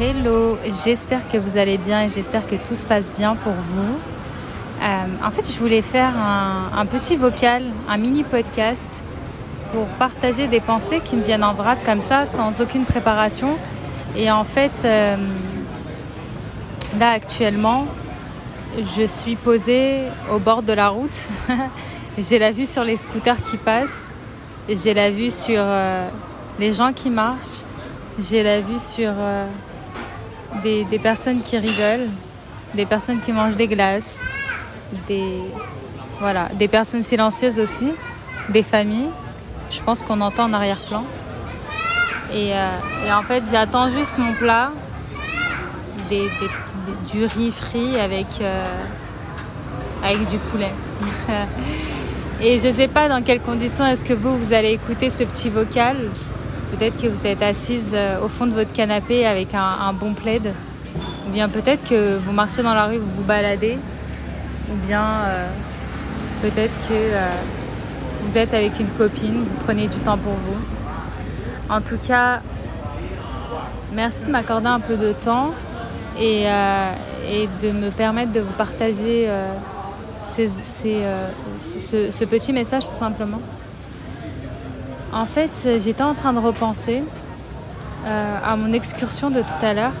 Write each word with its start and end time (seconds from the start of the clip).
Hello, 0.00 0.56
j'espère 0.84 1.28
que 1.28 1.36
vous 1.36 1.58
allez 1.58 1.76
bien 1.76 2.04
et 2.04 2.10
j'espère 2.10 2.46
que 2.46 2.56
tout 2.56 2.74
se 2.74 2.86
passe 2.86 3.04
bien 3.18 3.36
pour 3.36 3.52
vous. 3.52 3.98
Euh, 4.80 5.04
en 5.22 5.30
fait, 5.30 5.50
je 5.50 5.58
voulais 5.58 5.82
faire 5.82 6.14
un, 6.16 6.86
petit 6.86 7.16
vocal, 7.16 7.64
un 7.88 7.98
mini 7.98 8.22
podcast 8.22 8.88
pour 9.72 9.86
partager 9.98 10.46
des 10.48 10.60
pensées 10.60 11.00
qui 11.04 11.16
me 11.16 11.22
viennent 11.22 11.44
en 11.44 11.52
vrac 11.52 11.82
comme 11.84 12.00
ça, 12.00 12.24
sans 12.24 12.60
aucune 12.60 12.84
préparation. 12.84 13.56
Et 14.16 14.30
en 14.30 14.44
fait, 14.44 14.82
euh, 14.84 15.16
là 16.98 17.10
actuellement, 17.10 17.86
je 18.78 19.06
suis 19.06 19.36
posée 19.36 19.98
au 20.32 20.38
bord 20.38 20.62
de 20.62 20.72
la 20.72 20.88
route. 20.88 21.28
J'ai 22.18 22.38
la 22.38 22.50
vue 22.50 22.66
sur 22.66 22.82
les 22.82 22.96
scooters 22.96 23.42
qui 23.42 23.58
passent. 23.58 24.10
J'ai 24.68 24.94
la 24.94 25.10
vue 25.10 25.30
sur 25.30 25.60
euh, 25.60 26.08
les 26.58 26.72
gens 26.72 26.92
qui 26.92 27.10
marchent. 27.10 27.64
J'ai 28.18 28.42
la 28.42 28.60
vue 28.60 28.78
sur 28.78 29.12
des 30.62 30.98
personnes 30.98 31.40
qui 31.42 31.56
rigolent, 31.56 32.08
des 32.74 32.84
personnes 32.84 33.20
qui 33.20 33.32
mangent 33.32 33.56
des 33.56 33.68
glaces, 33.68 34.20
des, 35.08 35.40
voilà, 36.18 36.48
des 36.54 36.68
personnes 36.68 37.02
silencieuses 37.02 37.58
aussi, 37.58 37.90
des 38.48 38.62
familles. 38.62 39.10
Je 39.70 39.80
pense 39.82 40.02
qu'on 40.02 40.20
entend 40.20 40.44
en 40.44 40.52
arrière-plan. 40.52 41.04
Et, 42.34 42.52
euh, 42.54 42.68
en 43.12 43.22
fait, 43.22 43.42
j'attends 43.50 43.90
juste 43.90 44.18
mon 44.18 44.32
plat, 44.34 44.72
du 46.10 47.24
riz 47.24 47.52
frit 47.52 47.98
avec, 47.98 48.26
euh, 48.40 48.64
du 50.28 50.38
poulet. 50.38 50.72
et 52.40 52.58
je 52.58 52.66
ne 52.66 52.72
sais 52.72 52.88
pas 52.88 53.08
dans 53.08 53.22
quelles 53.22 53.40
conditions 53.40 53.86
est-ce 53.86 54.04
que 54.04 54.14
vous, 54.14 54.36
vous 54.36 54.52
allez 54.52 54.72
écouter 54.72 55.10
ce 55.10 55.24
petit 55.24 55.48
vocal. 55.50 55.96
Peut-être 56.72 57.00
que 57.00 57.08
vous 57.08 57.26
êtes 57.26 57.42
assise 57.42 57.90
euh, 57.94 58.24
au 58.24 58.28
fond 58.28 58.46
de 58.46 58.52
votre 58.52 58.72
canapé 58.72 59.26
avec 59.26 59.54
un, 59.54 59.70
un 59.86 59.92
bon 59.92 60.14
plaid. 60.14 60.52
Ou 61.26 61.30
bien 61.30 61.48
peut-être 61.48 61.88
que 61.88 62.18
vous 62.18 62.32
marchez 62.32 62.62
dans 62.62 62.74
la 62.74 62.86
rue, 62.86 62.98
vous 62.98 63.10
vous 63.18 63.24
baladez. 63.24 63.78
Ou 64.70 64.86
bien 64.86 65.02
euh, 65.02 65.48
peut-être 66.42 66.74
que 66.88 66.94
euh, 66.94 67.28
vous 68.22 68.38
êtes 68.38 68.54
avec 68.54 68.78
une 68.78 68.88
copine, 68.88 69.44
vous 69.44 69.64
prenez 69.64 69.88
du 69.88 69.98
temps 69.98 70.18
pour 70.18 70.32
vous. 70.32 70.58
En 71.68 71.80
tout 71.80 71.98
cas, 71.98 72.40
merci 73.92 74.26
de 74.26 74.30
m'accorder 74.30 74.68
un 74.68 74.80
peu 74.80 74.96
de 74.96 75.12
temps 75.12 75.50
et, 76.18 76.44
euh, 76.46 76.92
de 77.62 77.70
me 77.70 77.90
permettre 77.90 78.32
de 78.32 78.40
vous 78.40 78.52
partager 78.52 79.28
ce, 80.24 82.24
petit 82.24 82.52
message 82.52 82.84
tout 82.84 82.94
simplement. 82.94 83.40
En 85.12 85.26
fait, 85.26 85.68
j'étais 85.80 86.02
en 86.02 86.14
train 86.14 86.32
de 86.32 86.40
repenser 86.40 87.02
à 88.06 88.56
mon 88.56 88.72
excursion 88.72 89.30
de 89.30 89.42
tout 89.42 89.64
à 89.64 89.74
l'heure 89.74 89.92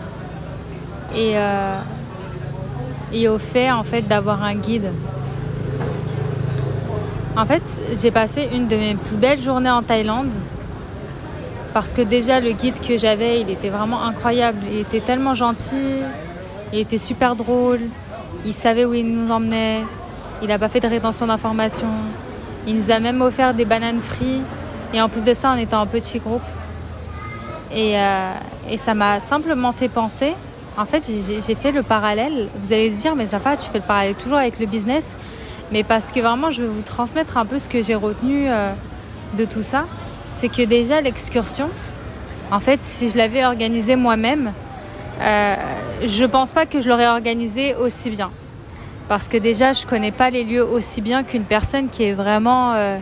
et, 1.14 1.36
euh, 1.36 1.74
et 3.12 3.28
au 3.28 3.38
fait 3.38 3.70
en 3.70 3.82
fait 3.82 4.02
d'avoir 4.02 4.42
un 4.42 4.54
guide. 4.54 4.90
En 7.36 7.46
fait, 7.46 7.62
j'ai 7.94 8.10
passé 8.10 8.48
une 8.52 8.66
de 8.66 8.76
mes 8.76 8.94
plus 8.94 9.16
belles 9.16 9.40
journées 9.40 9.70
en 9.70 9.82
Thaïlande 9.82 10.30
parce 11.72 11.94
que 11.94 12.02
déjà 12.02 12.40
le 12.40 12.52
guide 12.52 12.80
que 12.80 12.98
j'avais, 12.98 13.40
il 13.40 13.50
était 13.50 13.68
vraiment 13.68 14.02
incroyable. 14.02 14.58
Il 14.72 14.80
était 14.80 15.00
tellement 15.00 15.34
gentil, 15.34 16.02
il 16.72 16.78
était 16.80 16.98
super 16.98 17.36
drôle, 17.36 17.80
il 18.44 18.52
savait 18.52 18.84
où 18.84 18.94
il 18.94 19.06
nous 19.06 19.30
emmenait, 19.30 19.82
il 20.42 20.48
n'a 20.48 20.58
pas 20.58 20.68
fait 20.68 20.80
de 20.80 20.88
rétention 20.88 21.26
d'informations, 21.26 21.86
il 22.66 22.74
nous 22.74 22.90
a 22.90 22.98
même 22.98 23.22
offert 23.22 23.54
des 23.54 23.64
bananes 23.64 24.00
frites 24.00 24.42
et 24.92 25.00
en 25.00 25.08
plus 25.08 25.24
de 25.24 25.34
ça, 25.34 25.52
on 25.54 25.58
était 25.58 25.76
en 25.76 25.86
petit 25.86 26.18
groupe. 26.18 26.42
Et, 27.72 27.96
euh, 27.96 28.32
et 28.68 28.76
ça 28.76 28.94
m'a 28.94 29.20
simplement 29.20 29.70
fait 29.70 29.88
penser. 29.88 30.34
En 30.76 30.84
fait, 30.86 31.04
j'ai 31.06 31.54
fait 31.54 31.72
le 31.72 31.82
parallèle. 31.82 32.48
Vous 32.62 32.72
allez 32.72 32.92
se 32.92 33.00
dire, 33.00 33.16
mais 33.16 33.26
ça 33.26 33.38
va, 33.38 33.56
tu 33.56 33.68
fais 33.68 33.78
le 33.78 33.84
parallèle 33.84 34.14
toujours 34.14 34.38
avec 34.38 34.58
le 34.58 34.66
business. 34.66 35.14
Mais 35.72 35.82
parce 35.82 36.10
que 36.10 36.20
vraiment, 36.20 36.50
je 36.50 36.62
vais 36.62 36.68
vous 36.68 36.82
transmettre 36.82 37.36
un 37.36 37.46
peu 37.46 37.58
ce 37.58 37.68
que 37.68 37.82
j'ai 37.82 37.94
retenu 37.94 38.48
euh, 38.48 38.72
de 39.36 39.44
tout 39.44 39.62
ça. 39.62 39.86
C'est 40.30 40.48
que 40.48 40.62
déjà, 40.62 41.00
l'excursion, 41.00 41.68
en 42.50 42.60
fait, 42.60 42.82
si 42.82 43.08
je 43.08 43.16
l'avais 43.16 43.44
organisée 43.44 43.96
moi-même, 43.96 44.52
euh, 45.20 45.54
je 46.04 46.24
pense 46.24 46.52
pas 46.52 46.66
que 46.66 46.80
je 46.80 46.88
l'aurais 46.88 47.08
organisée 47.08 47.74
aussi 47.74 48.10
bien. 48.10 48.30
Parce 49.08 49.28
que 49.28 49.36
déjà, 49.36 49.72
je 49.72 49.86
connais 49.86 50.12
pas 50.12 50.30
les 50.30 50.44
lieux 50.44 50.64
aussi 50.64 51.00
bien 51.00 51.24
qu'une 51.24 51.44
personne 51.44 51.88
qui 51.88 52.04
est 52.04 52.12
vraiment 52.12 52.74
euh, 52.74 52.98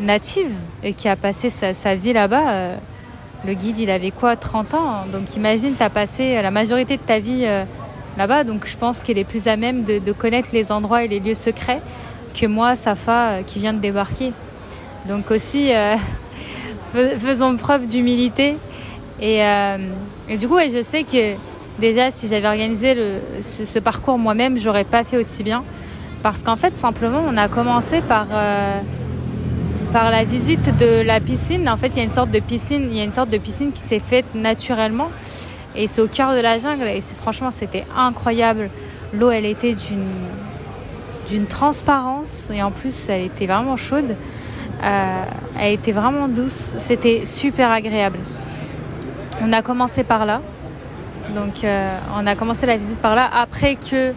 native 0.00 0.54
et 0.82 0.94
qui 0.94 1.08
a 1.08 1.16
passé 1.16 1.50
sa, 1.50 1.74
sa 1.74 1.94
vie 1.94 2.12
là-bas. 2.12 2.76
Euh, 3.44 3.48
le 3.48 3.54
guide, 3.54 3.78
il 3.78 3.90
avait 3.90 4.10
quoi 4.10 4.36
30 4.36 4.74
ans 4.74 5.04
Donc 5.12 5.36
imagine, 5.36 5.74
tu 5.76 5.82
as 5.82 5.90
passé 5.90 6.40
la 6.40 6.50
majorité 6.50 6.96
de 6.96 7.02
ta 7.02 7.18
vie 7.18 7.42
euh, 7.44 7.64
là-bas. 8.16 8.44
Donc 8.44 8.66
je 8.66 8.76
pense 8.76 9.02
qu'il 9.02 9.18
est 9.18 9.24
plus 9.24 9.48
à 9.48 9.56
même 9.56 9.84
de, 9.84 10.12
connaître 10.12 10.48
les 10.52 10.72
endroits 10.72 11.04
et 11.04 11.08
les 11.08 11.20
lieux 11.20 11.34
secrets 11.34 11.80
que 12.38 12.46
moi, 12.46 12.76
Safa, 12.76 13.28
euh, 13.28 13.42
qui 13.46 13.58
vient 13.58 13.72
de 13.72 13.78
débarquer. 13.78 14.32
Donc 15.08 15.30
aussi, 15.30 15.72
euh, 15.72 15.96
fais- 16.92 17.18
faisons 17.18 17.56
preuve 17.56 17.86
d'humilité. 17.86 18.56
Et, 19.20 19.42
euh, 19.42 19.78
du 20.38 20.48
coup, 20.48 20.58
je 20.58 20.82
sais 20.82 21.04
que 21.04 21.34
déjà, 21.78 22.10
si 22.10 22.26
j'avais 22.26 22.48
organisé 22.48 22.96
ce, 23.42 23.64
ce 23.64 23.78
parcours 23.78 24.18
moi-même, 24.18 24.58
j'aurais 24.58 24.84
pas 24.84 25.04
fait 25.04 25.16
aussi 25.16 25.42
bien. 25.42 25.62
Parce 26.22 26.42
qu'en 26.42 26.56
fait, 26.56 26.76
simplement, 26.76 27.20
on 27.28 27.36
a 27.36 27.48
commencé 27.48 28.00
par... 28.00 28.26
par 29.94 30.10
la 30.10 30.24
visite 30.24 30.76
de 30.76 31.02
la 31.02 31.20
piscine. 31.20 31.68
En 31.68 31.76
fait, 31.76 31.86
il 31.86 31.98
y 31.98 32.00
a 32.00 32.02
une 32.02 32.10
sorte 32.10 32.32
de 32.32 32.40
piscine, 32.40 32.88
il 32.90 32.96
y 32.96 33.00
a 33.00 33.04
une 33.04 33.12
sorte 33.12 33.30
de 33.30 33.38
piscine 33.38 33.70
qui 33.70 33.80
s'est 33.80 34.00
faite 34.00 34.24
naturellement 34.34 35.08
et 35.76 35.86
c'est 35.86 36.00
au 36.00 36.08
cœur 36.08 36.34
de 36.34 36.40
la 36.40 36.58
jungle 36.58 36.88
et 36.88 37.00
franchement 37.00 37.52
c'était 37.52 37.84
incroyable. 37.96 38.70
L'eau, 39.12 39.30
elle 39.30 39.46
était 39.46 39.72
d'une 39.72 40.08
d'une 41.28 41.46
transparence 41.46 42.50
et 42.52 42.60
en 42.60 42.72
plus, 42.72 43.08
elle 43.08 43.22
était 43.22 43.46
vraiment 43.46 43.76
chaude. 43.76 44.16
Euh, 44.82 45.24
elle 45.60 45.74
était 45.74 45.92
vraiment 45.92 46.26
douce. 46.26 46.74
C'était 46.78 47.24
super 47.24 47.70
agréable. 47.70 48.18
On 49.42 49.52
a 49.52 49.62
commencé 49.62 50.02
par 50.02 50.26
là. 50.26 50.40
Donc, 51.36 51.62
euh, 51.62 51.96
on 52.18 52.26
a 52.26 52.34
commencé 52.34 52.66
la 52.66 52.76
visite 52.76 52.98
par 52.98 53.14
là 53.14 53.30
après 53.32 53.76
que 53.76 54.12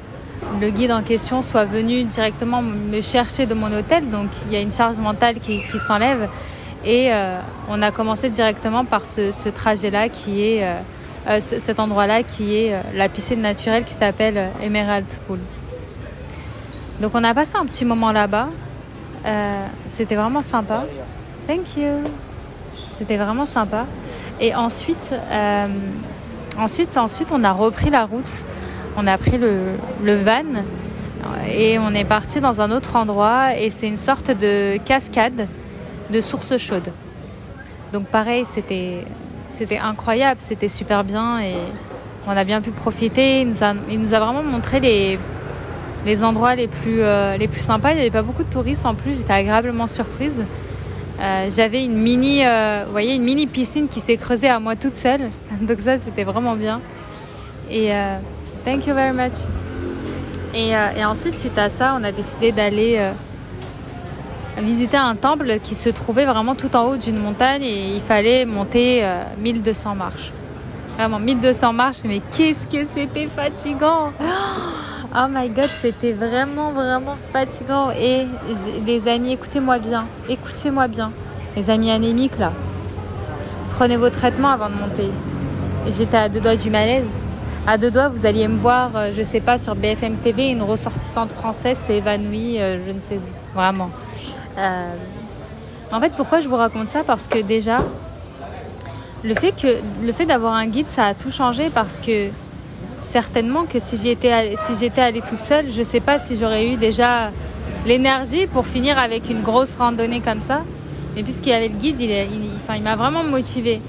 le 0.60 0.70
guide 0.70 0.92
en 0.92 1.02
question 1.02 1.42
soit 1.42 1.66
venu 1.66 2.04
directement 2.04 2.62
me 2.62 3.02
chercher 3.02 3.46
de 3.46 3.54
mon 3.54 3.72
hôtel. 3.72 4.10
Donc 4.10 4.30
il 4.46 4.54
y 4.54 4.56
a 4.56 4.60
une 4.62 4.72
charge 4.72 4.98
mentale 4.98 5.36
qui, 5.36 5.62
s'enlève. 5.80 6.28
Et 6.86 7.12
euh, 7.12 7.40
on 7.70 7.82
a 7.82 7.92
commencé 7.92 8.30
directement 8.30 8.86
par 8.86 9.04
ce, 9.04 9.50
trajet-là 9.50 10.10
qui 10.10 10.44
est, 10.44 10.64
euh, 10.64 10.76
euh, 11.28 11.40
ce- 11.40 11.60
cet 11.60 11.80
endroit-là 11.80 12.24
qui 12.24 12.56
est 12.56 12.76
la 12.96 13.10
piscine 13.10 13.42
naturelle 13.42 13.84
qui 13.84 13.94
s'appelle 13.94 14.50
Emerald 14.62 15.06
Pool. 15.28 15.40
Donc 17.02 17.12
on 17.14 17.24
a 17.24 17.34
passé 17.34 17.56
un 17.58 17.66
petit 17.66 17.86
moment 17.86 18.12
là-bas. 18.12 18.50
C'était 19.90 20.16
vraiment 20.16 20.42
sympa. 20.42 20.86
Thank 21.48 21.76
you. 21.76 22.04
C'était 22.94 23.18
vraiment 23.18 23.46
sympa. 23.46 23.86
Et 24.40 24.56
ensuite, 24.56 25.14
ensuite, 26.58 26.96
ensuite, 26.98 27.30
on 27.34 27.44
a 27.44 27.52
repris 27.52 27.90
la 27.90 28.06
route. 28.06 28.44
On 29.00 29.06
a 29.06 29.16
pris 29.20 29.38
le, 29.38 30.16
van 30.16 30.64
et 31.48 31.78
on 31.78 31.92
est 31.92 32.04
parti 32.04 32.42
dans 32.42 32.62
un 32.62 32.72
autre 32.72 32.96
endroit 32.96 33.56
et 33.56 33.70
c'est 33.70 33.88
une 33.88 33.98
sorte 33.98 34.32
de 34.32 34.78
cascade 34.78 35.46
de 36.10 36.20
source 36.20 36.58
chaude. 36.58 36.90
Donc 37.94 38.08
pareil, 38.08 38.44
c'était 38.44 39.06
incroyable, 39.80 40.42
c'était 40.42 40.68
super 40.68 41.04
bien 41.04 41.40
et 41.40 41.54
on 42.28 42.32
a 42.32 42.44
bien 42.44 42.60
pu 42.60 42.72
profiter. 42.72 43.42
Il 43.42 43.50
nous 44.00 44.14
a, 44.16 44.20
vraiment 44.20 44.42
montré 44.42 44.80
les, 44.80 46.24
endroits 46.24 46.56
les 46.56 46.68
plus, 46.68 47.02
euh, 47.02 47.38
les 47.38 47.48
sympas. 47.56 47.92
Il 47.92 47.96
n'y 47.96 48.02
avait 48.02 48.10
pas 48.10 48.24
beaucoup 48.24 48.44
de 48.44 48.50
touristes 48.50 48.88
en 48.88 48.96
plus, 48.96 49.20
j'étais 49.20 49.34
agréablement 49.34 49.86
surprise. 49.86 50.44
Euh, 51.20 51.52
J'avais 51.52 51.86
une 51.86 51.98
mini, 51.98 52.44
euh, 52.44 52.84
une 52.98 53.24
mini 53.24 53.46
piscine 53.46 53.88
qui 53.88 54.00
s'est 54.00 54.18
creusée 54.18 54.50
à 54.50 54.60
moi 54.60 54.76
toute 54.76 54.96
seule. 54.96 55.30
Donc 55.62 55.82
ça, 55.82 56.00
c'était 56.00 56.24
vraiment 56.24 56.56
bien. 56.56 56.82
Et 57.70 57.92
thank 58.68 58.86
you 58.86 58.94
very 58.94 59.14
much. 59.14 59.32
Et, 60.54 60.76
euh, 60.76 60.90
et 60.98 61.06
ensuite, 61.06 61.38
suite 61.38 61.58
à 61.58 61.70
ça, 61.70 61.96
on 61.98 62.04
a 62.04 62.12
décidé 62.12 62.52
d'aller 62.52 62.98
euh, 62.98 63.12
visiter 64.62 64.98
un 64.98 65.16
temple 65.16 65.60
qui 65.64 65.74
se 65.74 65.90
trouvait 65.90 66.26
vraiment 66.26 66.54
tout 66.54 66.76
en 66.76 66.84
haut 66.90 66.98
d'une 66.98 67.18
montagne 67.18 67.64
et 67.64 67.96
il 67.96 68.02
fallait 68.02 68.46
monter 68.46 69.06
euh, 69.06 69.24
1200 69.40 69.96
marches. 69.96 70.34
Vraiment, 70.98 71.20
1200 71.20 71.72
marches, 71.72 72.00
mais 72.04 72.22
qu'est-ce 72.36 72.66
que 72.66 72.86
c'était 72.94 73.28
fatigant 73.28 74.12
Oh 75.16 75.28
my 75.30 75.48
god, 75.48 75.64
c'était 75.64 76.12
vraiment, 76.12 76.72
vraiment 76.72 77.16
fatigant. 77.32 77.92
Et 77.92 78.26
les 78.86 79.08
amis, 79.08 79.32
écoutez-moi 79.32 79.80
bien. 79.80 80.06
Écoutez-moi 80.28 80.90
bien. 80.90 81.12
Les 81.56 81.70
amis 81.70 81.90
anémiques, 81.90 82.38
là. 82.38 82.52
Prenez 83.76 83.96
vos 83.96 84.10
traitements 84.10 84.50
avant 84.50 84.68
de 84.68 84.76
monter. 84.76 85.10
J'étais 85.88 86.18
à 86.18 86.28
deux 86.28 86.42
doigts 86.42 86.58
du 86.58 86.70
malaise. 86.70 87.26
À 87.70 87.78
deux 87.78 87.92
doigts, 87.92 88.08
vous 88.08 88.26
alliez 88.26 88.48
me 88.48 88.58
voir, 88.58 88.92
euh, 88.96 89.12
je 89.14 89.22
sais 89.24 89.42
pas, 89.42 89.58
sur 89.58 89.76
BFM 89.76 90.16
TV, 90.16 90.48
une 90.48 90.64
ressortissante 90.64 91.34
française 91.34 91.78
s'est 91.78 91.98
évanouie, 91.98 92.62
euh, 92.62 92.80
je 92.88 92.94
ne 92.94 93.02
sais 93.02 93.18
où. 93.18 93.54
Vraiment. 93.54 93.90
Euh, 94.58 94.94
en 95.92 96.00
fait, 96.00 96.14
pourquoi 96.16 96.40
je 96.40 96.48
vous 96.48 96.56
raconte 96.56 96.88
ça? 96.88 97.04
Parce 97.06 97.28
que 97.28 97.40
déjà, 97.40 97.80
le 99.22 99.36
fait, 99.36 99.52
que, 99.52 99.76
le 100.02 100.14
fait 100.14 100.26
d'avoir 100.26 100.54
un 100.54 100.66
guide, 100.68 100.88
ça 100.88 101.08
a 101.08 101.14
tout 101.14 101.30
changé 101.30 101.70
parce 101.70 102.00
que 102.00 102.30
certainement 103.02 103.66
que 103.66 103.80
si 103.80 103.98
j'étais 103.98 104.32
allée, 104.32 104.56
si 104.56 104.74
j'étais 104.78 105.02
allée 105.02 105.22
toute 105.22 105.42
seule, 105.42 105.66
je 105.70 105.80
ne 105.80 105.86
sais 105.86 106.00
pas 106.00 106.20
si 106.20 106.38
j'aurais 106.38 106.66
eu 106.68 106.78
déjà 106.78 107.32
l'énergie 107.86 108.48
pour 108.48 108.66
finir 108.66 108.98
avec 108.98 109.30
une 109.30 109.42
grosse 109.42 109.76
randonnée 109.76 110.22
comme 110.22 110.40
ça. 110.40 110.62
Et 111.18 111.24
puisqu'il 111.24 111.50
y 111.50 111.54
avait 111.54 111.68
le 111.68 111.76
guide, 111.76 112.00
il, 112.00 112.12
il, 112.12 112.82
m'a 112.82 112.96
vraiment 112.96 113.26
motivée. 113.26 113.82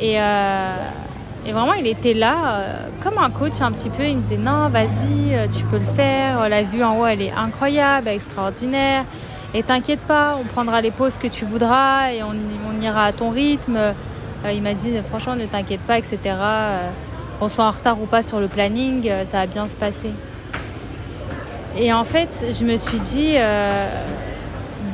Et, 0.00 0.18
et, 1.48 1.52
vraiment, 1.52 1.72
il 1.72 1.86
était 1.86 2.14
là 2.14 2.34
euh, 2.34 2.82
comme 3.02 3.18
un 3.18 3.30
coach 3.30 3.60
un 3.60 3.72
petit 3.72 3.88
peu. 3.88 4.04
Il 4.04 4.16
me 4.16 4.20
disait 4.20 4.36
non, 4.36 4.68
vas-y, 4.68 5.34
euh, 5.34 5.46
tu 5.48 5.64
peux 5.64 5.78
le 5.78 5.94
faire. 5.96 6.48
La 6.48 6.62
vue 6.62 6.84
en 6.84 6.98
haut, 6.98 7.06
elle 7.06 7.22
est 7.22 7.32
incroyable, 7.32 8.08
extraordinaire. 8.08 9.04
Et 9.54 9.62
t'inquiète 9.62 10.00
pas, 10.00 10.36
on 10.38 10.44
prendra 10.44 10.80
les 10.80 10.90
pauses 10.90 11.16
que 11.16 11.26
tu 11.26 11.46
voudras 11.46 12.12
et 12.12 12.22
on, 12.22 12.34
ira 12.82 13.04
à 13.04 13.12
ton 13.12 13.30
rythme. 13.30 13.76
Euh, 13.76 14.52
il 14.52 14.62
m'a 14.62 14.74
dit 14.74 14.92
franchement, 15.08 15.34
ne 15.34 15.46
t'inquiète 15.46 15.80
pas, 15.80 15.98
etc 15.98 16.34
qu'on 17.38 17.48
soit 17.48 17.64
en 17.64 17.70
retard 17.70 18.00
ou 18.00 18.06
pas 18.06 18.22
sur 18.22 18.40
le 18.40 18.48
planning, 18.48 19.08
euh, 19.08 19.24
ça 19.24 19.38
va 19.38 19.46
bien 19.46 19.68
se 19.68 19.76
passer. 19.76 20.10
Et 21.76 21.92
en 21.92 22.04
fait, 22.04 22.46
je 22.58 22.64
me 22.64 22.76
suis 22.76 22.98
dit, 22.98 23.34
euh, 23.36 23.88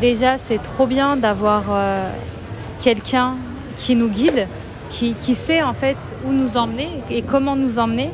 déjà, 0.01 0.37
c'est 0.39 0.63
trop 0.63 0.87
bien 0.87 1.17
d'avoir 1.17 1.65
euh, 1.71 2.11
quelqu'un 2.81 3.37
qui 3.77 3.97
nous 3.97 4.09
guide, 4.09 4.47
qui, 4.95 5.35
sait 5.35 5.63
en 5.63 5.75
fait 5.75 5.97
où 6.25 6.33
nous 6.33 6.57
emmener 6.57 6.89
et 7.11 7.23
comment 7.23 7.57
nous 7.57 7.79
emmener, 7.79 8.11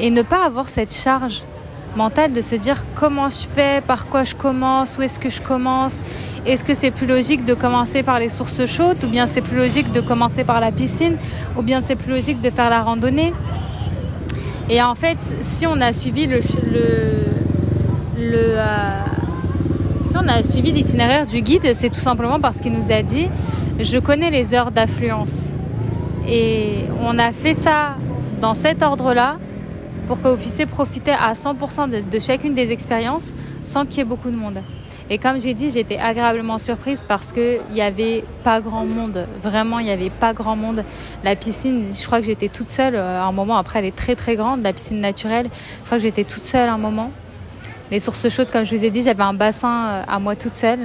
et 0.00 0.10
ne 0.10 0.22
pas 0.22 0.44
avoir 0.44 0.68
cette 0.68 0.94
charge 0.94 1.42
mentale 1.96 2.32
de 2.32 2.40
se 2.40 2.54
dire 2.54 2.84
comment 2.94 3.28
je 3.28 3.46
fais, 3.46 3.82
par 3.86 4.06
quoi 4.06 4.24
je 4.24 4.34
commence, 4.34 4.96
où 4.98 5.02
est-ce 5.02 5.18
que 5.18 5.28
je 5.28 5.42
commence, 5.42 6.00
est-ce 6.46 6.64
que 6.64 6.74
c'est 6.74 6.90
plus 6.90 7.06
logique 7.06 7.44
de 7.44 7.54
commencer 7.54 8.02
par 8.02 8.18
les 8.18 8.28
sources 8.28 8.64
chaudes 8.66 9.02
ou 9.04 9.08
bien 9.08 9.26
c'est 9.26 9.42
plus 9.42 9.56
logique 9.56 9.92
de 9.92 10.00
commencer 10.00 10.44
par 10.44 10.60
la 10.60 10.72
piscine 10.72 11.16
ou 11.56 11.62
bien 11.62 11.80
c'est 11.80 11.96
plus 11.96 12.12
logique 12.12 12.40
de 12.40 12.50
faire 12.50 12.70
la 12.70 12.82
randonnée. 12.82 13.34
Et 14.70 14.82
en 14.82 14.94
fait, 14.94 15.18
si 15.40 15.66
on 15.66 15.80
a 15.80 15.92
suivi 15.92 16.26
le 16.26 16.40
euh, 18.20 19.00
si 20.04 20.16
on 20.16 20.28
a 20.28 20.42
suivi 20.42 20.72
l'itinéraire 20.72 21.26
du 21.26 21.42
guide, 21.42 21.74
c'est 21.74 21.90
tout 21.90 22.00
simplement 22.00 22.40
parce 22.40 22.60
qu'il 22.60 22.72
nous 22.72 22.92
a 22.92 23.02
dit 23.02 23.28
je 23.78 23.98
connais 23.98 24.30
les 24.30 24.54
heures 24.54 24.70
d'affluence 24.70 25.50
et 26.28 26.84
on 27.02 27.18
a 27.18 27.32
fait 27.32 27.54
ça 27.54 27.96
dans 28.40 28.54
cet 28.54 28.82
ordre-là 28.82 29.38
pour 30.06 30.20
que 30.20 30.28
vous 30.28 30.36
puissiez 30.36 30.66
profiter 30.66 31.12
à 31.12 31.32
100% 31.32 32.10
de, 32.10 32.18
chacune 32.18 32.54
des 32.54 32.70
expériences 32.70 33.32
sans 33.64 33.86
qu'il 33.86 33.98
y 33.98 34.00
ait 34.00 34.04
beaucoup 34.04 34.30
de 34.30 34.36
monde. 34.36 34.58
Et 35.10 35.16
comme 35.16 35.40
j'ai 35.40 35.54
dit, 35.54 35.70
j'étais 35.70 35.96
agréablement 35.96 36.58
surprise 36.58 37.02
parce 37.06 37.32
qu'il 37.32 37.60
n'y 37.72 37.80
avait 37.80 38.24
pas 38.44 38.60
grand 38.60 38.84
monde. 38.84 39.26
Vraiment, 39.42 39.78
il 39.78 39.86
n'y 39.86 39.90
avait 39.90 40.10
pas 40.10 40.34
grand 40.34 40.54
monde. 40.54 40.84
La 41.24 41.34
piscine, 41.34 41.86
je 41.98 42.04
crois 42.04 42.20
que 42.20 42.26
j'étais 42.26 42.48
toute 42.48 42.68
seule 42.68 42.94
euh, 42.94 43.22
à 43.22 43.24
un 43.24 43.32
moment. 43.32 43.56
Après, 43.56 43.78
elle 43.78 43.86
est 43.86 43.96
très 43.96 44.16
très 44.16 44.36
grande, 44.36 44.62
la 44.62 44.74
piscine 44.74 45.00
naturelle. 45.00 45.46
Je 45.80 45.86
crois 45.86 45.96
que 45.96 46.02
j'étais 46.02 46.24
toute 46.24 46.44
seule 46.44 46.68
à 46.68 46.74
un 46.74 46.78
moment. 46.78 47.10
Les 47.90 48.00
sources 48.00 48.28
chaudes, 48.28 48.50
comme 48.50 48.64
je 48.64 48.76
vous 48.76 48.84
ai 48.84 48.90
dit, 48.90 49.02
j'avais 49.02 49.22
un 49.22 49.32
bassin 49.32 49.86
euh, 49.86 50.02
à 50.06 50.18
moi 50.18 50.36
toute 50.36 50.54
seule. 50.54 50.80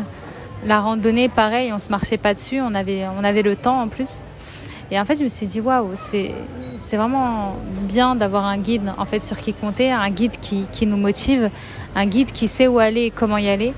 La 0.65 0.79
randonnée, 0.79 1.27
pareil, 1.27 1.73
on 1.73 1.79
se 1.79 1.89
marchait 1.89 2.17
pas 2.17 2.33
dessus. 2.33 2.61
On 2.61 2.73
avait, 2.75 3.05
on 3.19 3.25
avait 3.25 3.41
le 3.41 3.57
temps 3.57 3.81
en 3.81 3.89
plus. 3.89 4.19
Et 4.93 4.99
en 4.99 5.05
fait, 5.05 5.17
je 5.17 5.23
me 5.23 5.29
suis 5.29 5.47
dit, 5.47 5.59
waouh, 5.59 5.89
c'est, 5.95 6.35
c'est 6.77 6.97
vraiment 6.97 7.55
bien 7.81 8.15
d'avoir 8.15 8.45
un 8.45 8.59
guide 8.59 8.93
en 8.95 9.05
fait 9.05 9.23
sur 9.23 9.37
qui 9.37 9.51
compter, 9.51 9.91
un 9.91 10.11
guide 10.11 10.33
qui, 10.39 10.67
qui 10.71 10.85
nous 10.85 10.97
motive, 10.97 11.49
un 11.95 12.05
guide 12.05 12.31
qui 12.31 12.47
sait 12.47 12.67
où 12.67 12.77
aller 12.77 13.05
et 13.05 13.09
comment 13.11 13.37
y 13.37 13.49
aller 13.49 13.73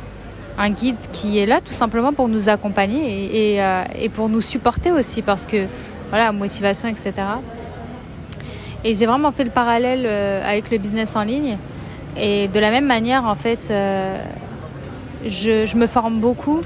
un 0.58 0.70
guide 0.70 0.98
qui 1.12 1.38
est 1.38 1.46
là 1.46 1.62
tout 1.62 1.74
simplement 1.74 2.14
pour 2.14 2.28
nous 2.28 2.50
accompagner 2.50 3.08
et, 3.08 3.54
et, 3.54 3.64
euh, 3.64 3.84
et 3.98 4.10
pour 4.10 4.30
nous 4.30 4.42
supporter 4.42 4.92
aussi 4.92 5.22
parce 5.22 5.46
que 5.46 5.66
voilà, 6.10 6.32
motivation, 6.32 6.88
etc. 6.88 7.14
Et 8.84 8.94
j'ai 8.94 9.06
vraiment 9.06 9.32
fait 9.32 9.44
le 9.46 9.50
parallèle 9.50 10.04
euh, 10.06 10.48
avec 10.48 10.70
le 10.70 10.78
business 10.78 11.16
en 11.16 11.24
ligne. 11.24 11.58
Et 12.18 12.48
de 12.48 12.60
la 12.60 12.72
même 12.72 12.86
manière, 12.86 13.26
en 13.26 13.36
fait, 13.36 13.68
euh, 13.72 14.18
je, 15.26 15.66
je, 15.66 15.76
me 15.76 15.88
forme 15.88 16.20
beaucoup. 16.20 16.62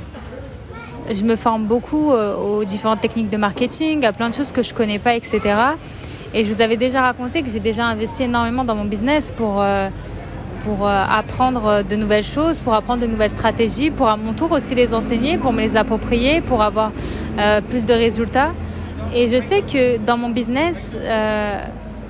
Je 1.12 1.24
me 1.24 1.36
forme 1.36 1.64
beaucoup 1.64 2.12
euh, 2.12 2.36
aux 2.36 2.64
différentes 2.64 3.02
techniques 3.02 3.32
de 3.32 3.38
marketing, 3.38 4.06
à 4.06 4.14
plein 4.14 4.30
de 4.30 4.36
choses 4.36 4.52
que 4.52 4.62
je 4.62 4.76
connais 4.76 5.00
pas, 5.00 5.16
etc. 5.16 5.42
Et 6.36 6.44
je 6.44 6.54
vous 6.54 6.62
avais 6.62 6.78
déjà 6.78 7.02
raconté 7.02 7.42
que 7.42 7.50
j'ai 7.50 7.60
déjà 7.60 7.86
investi 7.86 8.24
énormément 8.24 8.64
dans 8.64 8.76
mon 8.76 8.86
business 8.86 9.32
pour 9.32 9.60
euh, 9.60 9.90
pour 10.66 10.88
euh, 10.88 11.04
apprendre 11.10 11.84
de 11.84 11.96
nouvelles 11.96 12.24
choses, 12.24 12.60
pour 12.60 12.76
apprendre 12.76 13.02
de 13.02 13.08
nouvelles 13.08 13.32
stratégies, 13.32 13.90
pour 13.90 14.08
à 14.08 14.18
mon 14.18 14.34
tour 14.34 14.52
aussi 14.52 14.76
les 14.76 14.94
enseigner, 14.94 15.38
pour 15.38 15.52
me 15.52 15.62
les 15.62 15.78
approprier, 15.78 16.42
pour 16.42 16.62
avoir 16.62 16.92
plus 17.70 17.86
de 17.86 17.94
résultats. 17.94 18.52
Et 19.14 19.28
je 19.28 19.40
sais 19.40 19.62
que 19.62 19.98
dans 19.98 20.18
mon 20.18 20.30
business, 20.30 20.96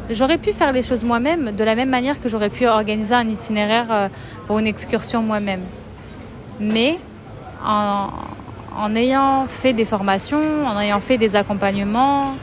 j'aurais 0.10 0.40
pu 0.40 0.52
faire 0.52 0.72
les 0.72 0.82
choses 0.82 1.06
moi-même 1.06 1.52
de 1.52 1.64
la 1.64 1.76
même 1.76 1.90
manière 1.90 2.20
que 2.20 2.28
j'aurais 2.28 2.50
pu 2.50 2.66
organiser 2.66 3.14
un 3.14 3.28
itinéraire 3.28 4.10
pour 4.48 4.58
une 4.58 4.66
excursion 4.66 5.22
moi-même. 5.22 5.62
Mais 6.60 6.98
en, 7.64 8.08
en, 8.80 8.96
ayant 8.96 9.46
fait 9.48 9.74
des 9.74 9.86
formations, 9.86 10.66
en 10.66 10.80
ayant 10.80 11.00
fait 11.00 11.18
des 11.18 11.36
accompagnements, 11.36 12.36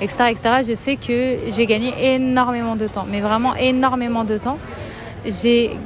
etc., 0.00 0.24
etc., 0.30 0.50
je 0.68 0.74
sais 0.74 0.96
que 0.96 1.38
j'ai 1.48 1.66
gagné 1.66 2.14
énormément 2.14 2.76
de 2.76 2.88
temps, 2.88 3.06
mais 3.08 3.20
vraiment 3.20 3.54
énormément 3.54 4.24
de 4.24 4.38
temps 4.38 4.58
j'ai 5.24 5.78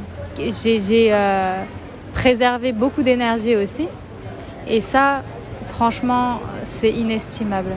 euh, 1.13 1.65
préservé 2.15 2.73
beaucoup 2.73 3.03
d'énergie 3.03 3.57
aussi. 3.57 3.89
Et 4.67 4.81
ça, 4.81 5.23
franchement, 5.67 6.41
c'est 6.65 6.91
inestimable. 6.91 7.71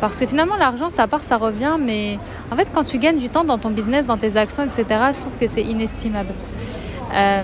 Parce 0.00 0.18
que 0.18 0.26
finalement, 0.26 0.56
l'argent, 0.56 0.90
ça 0.90 1.06
part, 1.08 1.24
ça 1.24 1.36
revient, 1.36 1.76
mais 1.78 2.18
en 2.52 2.56
fait, 2.56 2.68
quand 2.72 2.84
tu 2.84 2.98
gagnes 2.98 3.18
du 3.18 3.28
temps 3.28 3.44
dans 3.44 3.58
ton 3.58 3.70
business, 3.70 4.06
dans 4.06 4.16
tes 4.16 4.36
actions, 4.36 4.64
etc., 4.64 4.84
je 5.12 5.20
trouve 5.20 5.36
que 5.38 5.48
c'est 5.48 5.62
inestimable. 5.62 6.32
Euh, 7.12 7.42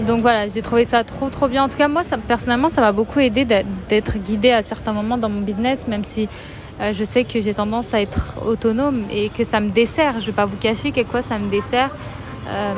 donc 0.00 0.20
voilà, 0.20 0.46
j'ai 0.48 0.60
trouvé 0.60 0.84
ça 0.84 1.04
trop, 1.04 1.30
trop 1.30 1.48
bien. 1.48 1.64
En 1.64 1.68
tout 1.68 1.78
cas, 1.78 1.88
moi, 1.88 2.02
personnellement, 2.28 2.68
ça 2.68 2.82
m'a 2.82 2.92
beaucoup 2.92 3.18
aidé 3.18 3.44
d'être 3.44 4.18
guidée 4.18 4.50
à 4.50 4.62
certains 4.62 4.92
moments 4.92 5.16
dans 5.16 5.30
mon 5.30 5.40
business, 5.40 5.88
même 5.88 6.04
si 6.04 6.28
euh, 6.80 6.92
je 6.92 7.04
sais 7.04 7.24
que 7.24 7.40
j'ai 7.40 7.54
tendance 7.54 7.94
à 7.94 8.02
être 8.02 8.36
autonome 8.46 9.04
et 9.10 9.30
que 9.30 9.42
ça 9.42 9.60
me 9.60 9.70
dessert. 9.70 10.14
Je 10.14 10.18
ne 10.18 10.26
vais 10.26 10.32
pas 10.32 10.44
vous 10.44 10.58
cacher 10.58 10.92
que 10.92 11.00
quoi, 11.00 11.22
ça 11.22 11.38
me 11.38 11.50
dessert. 11.50 11.90
Euh, 12.48 12.74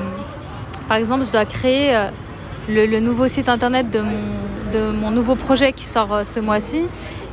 par 0.86 0.96
exemple, 0.96 1.26
je 1.26 1.32
dois 1.32 1.44
créer 1.44 1.94
euh, 1.94 2.08
le, 2.68 3.00
nouveau 3.00 3.26
site 3.26 3.48
internet 3.48 3.90
de 3.90 4.00
mon, 4.00 4.72
de 4.72 4.92
mon 4.92 5.10
nouveau 5.10 5.34
projet 5.34 5.72
qui 5.72 5.84
sort 5.84 6.20
ce 6.24 6.38
mois-ci. 6.38 6.82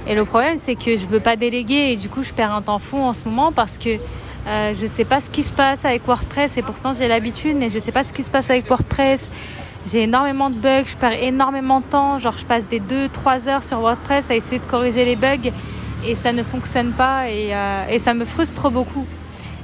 Et 0.08 0.15
le 0.15 0.25
problème, 0.25 0.58
c'est 0.58 0.75
que 0.75 0.98
je 0.98 1.06
veux 1.06 1.20
pas 1.20 1.36
déléguer 1.36 1.92
et 1.92 1.96
du 1.96 2.10
coup, 2.10 2.24
je 2.24 2.34
perds 2.34 2.54
un 2.54 2.63
temps 2.63 2.80
fou 2.80 2.98
en 2.98 3.13
ce 3.13 3.24
moment 3.25 3.51
parce 3.51 3.77
que 3.77 3.98
je 4.48 4.86
sais 4.86 5.06
pas 5.06 5.20
ce 5.20 5.32
qui 5.32 5.42
se 5.42 5.51
passe 5.51 5.86
avec 5.86 6.06
WordPress 6.06 6.58
et 6.58 6.62
pourtant 6.62 6.94
j'ai 6.94 7.08
l'habitude, 7.08 7.58
mais 7.58 7.72
je 7.72 7.80
sais 7.80 7.92
pas 7.92 8.04
ce 8.04 8.13
qui 8.13 8.22
se 8.22 8.30
passe 8.30 8.51
avec 8.51 8.68
WordPress. 8.68 9.30
J'ai 9.86 10.01
énormément 10.01 10.50
de 10.50 10.56
bugs, 10.56 10.86
je 10.88 10.96
perds 10.96 11.22
énormément 11.22 11.80
de 11.80 11.86
temps. 11.86 12.18
Genre, 12.18 12.36
je 12.36 12.46
passe 12.46 12.68
des 12.68 12.80
2-3 12.80 13.48
heures 13.48 13.63
sur 13.63 13.80
WordPress 13.80 14.32
à 14.32 14.36
essayer 14.36 14.58
de 14.58 14.65
corriger 14.65 15.06
les 15.06 15.15
bugs 15.15 15.51
et 16.04 16.15
ça 16.15 16.34
ne 16.34 16.42
fonctionne 16.42 16.92
pas 16.92 17.30
et, 17.30 17.54
euh, 17.54 18.00
ça 18.00 18.15
me 18.15 18.25
frustre 18.25 18.72
beaucoup. 18.72 19.06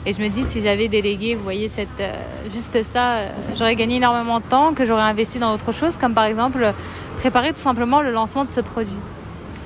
Et 0.05 0.13
je 0.13 0.21
me 0.21 0.29
dis, 0.29 0.43
si 0.43 0.61
j'avais 0.61 0.87
délégué, 0.87 1.33
vous 1.33 1.43
voyez, 1.43 1.67
cette, 1.67 1.99
euh, 1.99 2.13
juste 2.53 2.83
ça, 2.83 3.09
euh, 3.09 3.29
j'aurais 3.55 3.75
gagné 3.75 3.95
énormément 3.95 4.39
de 4.39 4.45
temps 4.45 4.73
que 4.73 4.85
j'aurais 4.85 5.01
investi 5.01 5.39
dans 5.39 5.53
autre 5.53 5.71
chose, 5.71 5.97
comme 5.97 6.13
par 6.13 6.25
exemple 6.25 6.71
préparer 7.17 7.51
tout 7.51 7.59
simplement 7.59 8.01
le 8.01 8.11
lancement 8.11 8.45
de 8.45 8.51
ce 8.51 8.61
produit. 8.61 8.93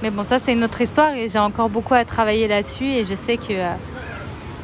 Mais 0.03 0.09
bon, 0.09 0.23
ça, 0.23 0.39
c'est 0.39 0.53
une 0.53 0.63
autre 0.63 0.79
histoire 0.79 1.13
et 1.15 1.27
j'ai 1.27 1.39
encore 1.39 1.69
beaucoup 1.69 1.95
à 1.95 2.05
travailler 2.05 2.47
là-dessus 2.47 2.85
et 2.85 3.03
je 3.05 3.15
sais 3.15 3.35
que 3.35 3.53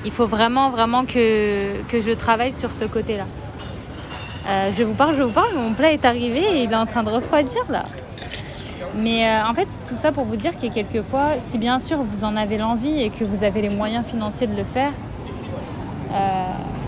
il 0.03 0.11
faut 0.11 0.25
vraiment, 0.25 0.69
vraiment 0.69 1.05
que 1.05 1.83
je 1.93 2.13
travaille 2.13 2.53
sur 2.53 2.71
ce 2.71 2.85
côté-là. 2.85 3.25
Euh, 4.51 4.69
je 4.77 4.83
vous 4.83 4.93
parle, 4.93 5.15
je 5.15 5.21
vous 5.21 5.31
parle, 5.31 5.53
mon 5.55 5.71
plat 5.71 5.93
est 5.93 6.03
arrivé 6.03 6.39
et 6.39 6.63
il 6.63 6.71
est 6.71 6.75
en 6.75 6.85
train 6.85 7.03
de 7.03 7.09
refroidir 7.09 7.61
là. 7.69 7.83
Mais 8.97 9.25
euh, 9.25 9.47
en 9.47 9.53
fait, 9.53 9.67
tout 9.87 9.95
ça 9.95 10.11
pour 10.11 10.25
vous 10.25 10.35
dire 10.35 10.51
que 10.59 10.67
quelquefois, 10.67 11.35
si 11.39 11.57
bien 11.57 11.79
sûr 11.79 11.99
vous 12.03 12.25
en 12.25 12.35
avez 12.35 12.57
l'envie 12.57 13.01
et 13.01 13.09
que 13.09 13.23
vous 13.23 13.45
avez 13.45 13.61
les 13.61 13.69
moyens 13.69 14.05
financiers 14.05 14.47
de 14.47 14.57
le 14.57 14.65
faire, 14.65 14.91
euh, 16.11 16.43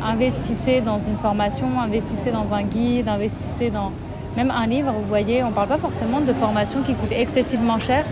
investissez 0.05 0.81
dans 0.81 0.99
une 0.99 1.17
formation, 1.17 1.67
investissez 1.79 2.31
dans 2.31 2.53
un 2.53 2.63
guide, 2.63 3.07
investissez 3.07 3.69
dans 3.69 3.93
même 4.35 4.51
un 4.51 4.67
livre. 4.67 4.91
Vous 4.91 5.07
voyez, 5.07 5.41
on 5.41 5.49
ne 5.49 5.53
parle 5.53 5.69
pas 5.69 5.77
forcément 5.77 6.19
de 6.19 6.33
formation 6.33 6.81
qui 6.81 6.95
coûte 6.95 7.13
excessivement 7.13 7.79
cher, 7.79 8.03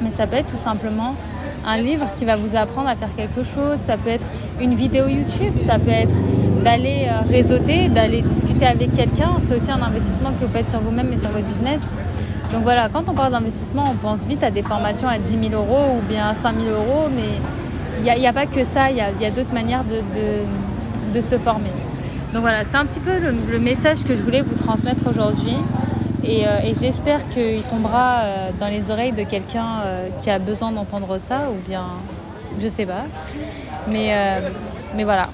mais 0.00 0.10
ça 0.10 0.26
peut 0.26 0.36
être 0.36 0.50
tout 0.50 0.56
simplement 0.56 1.14
un 1.66 1.76
livre 1.76 2.06
qui 2.16 2.24
va 2.24 2.36
vous 2.36 2.56
apprendre 2.56 2.88
à 2.88 2.96
faire 2.96 3.14
quelque 3.14 3.42
chose, 3.42 3.76
ça 3.76 3.98
peut 3.98 4.10
être 4.10 4.26
une 4.58 4.74
vidéo 4.74 5.06
YouTube, 5.06 5.52
ça 5.58 5.78
peut 5.78 5.90
être 5.90 6.14
d'aller 6.64 7.06
euh, 7.08 7.20
réseauter, 7.30 7.88
d'aller 7.88 8.22
discuter 8.22 8.66
avec 8.66 8.92
quelqu'un, 8.92 9.34
c'est 9.38 9.54
aussi 9.56 9.70
un 9.70 9.82
investissement 9.82 10.30
que 10.30 10.46
vous 10.46 10.52
faites 10.52 10.68
sur 10.68 10.80
vous-même 10.80 11.12
et 11.12 11.18
sur 11.18 11.28
votre 11.30 11.44
business. 11.44 11.86
Donc 12.52 12.62
voilà, 12.62 12.88
quand 12.88 13.04
on 13.08 13.12
parle 13.12 13.32
d'investissement, 13.32 13.84
on 13.92 13.96
pense 13.96 14.26
vite 14.26 14.42
à 14.42 14.50
des 14.50 14.62
formations 14.62 15.06
à 15.06 15.18
10 15.18 15.50
000 15.50 15.52
euros 15.52 15.98
ou 15.98 16.08
bien 16.08 16.28
à 16.28 16.34
5 16.34 16.54
000 16.56 16.74
euros, 16.74 17.08
mais 17.14 17.28
il 18.04 18.20
n'y 18.20 18.26
a, 18.26 18.32
pas 18.32 18.46
que 18.46 18.64
ça, 18.64 18.90
il 18.90 18.96
y 18.96 19.00
a, 19.00 19.30
d'autres 19.30 19.52
manières 19.52 19.84
de, 19.84 21.20
se 21.20 21.38
former. 21.38 21.70
Donc 22.32 22.42
voilà, 22.42 22.64
c'est 22.64 22.76
un 22.76 22.84
petit 22.86 22.98
peu 22.98 23.12
le, 23.18 23.58
message 23.58 24.02
que 24.02 24.16
je 24.16 24.22
voulais 24.22 24.40
vous 24.40 24.56
transmettre 24.56 25.06
aujourd'hui. 25.08 25.56
Et, 26.24 26.46
euh, 26.46 26.72
j'espère 26.80 27.28
qu'il 27.28 27.62
tombera 27.62 28.20
euh, 28.22 28.50
dans 28.58 28.68
les 28.68 28.90
oreilles 28.90 29.12
de 29.12 29.22
quelqu'un 29.22 29.82
qui 30.18 30.30
a 30.30 30.38
besoin 30.38 30.72
d'entendre 30.72 31.18
ça, 31.18 31.50
ou 31.50 31.68
bien 31.68 31.84
je 32.60 32.68
sais 32.68 32.86
pas. 32.86 33.04
Mais, 33.92 34.12
mais 34.96 35.04
voilà, 35.04 35.28